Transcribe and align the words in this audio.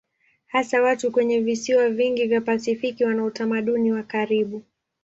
Hasa 0.47 0.81
watu 0.81 1.11
kwenye 1.11 1.39
visiwa 1.39 1.89
vingi 1.89 2.25
vya 2.27 2.41
Pasifiki 2.41 3.05
wana 3.05 3.23
utamaduni 3.25 3.91
wa 3.91 4.03
karibu. 4.03 4.63